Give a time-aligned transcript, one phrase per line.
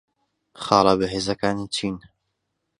[0.63, 1.95] خاڵە بەهێزەکانت چین؟